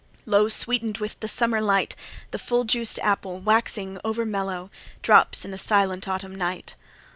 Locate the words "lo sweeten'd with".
0.25-1.19